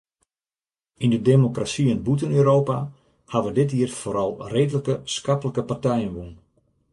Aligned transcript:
Yn 1.03 1.11
de 1.13 1.19
demokrasyen 1.31 1.99
bûten 2.05 2.33
Europa 2.39 2.77
hawwe 3.31 3.51
dit 3.57 3.69
jier 3.77 3.91
foaral 3.99 4.31
reedlike, 4.53 4.95
skaplike 5.15 5.63
partijen 5.69 6.13
wûn. 6.15 6.31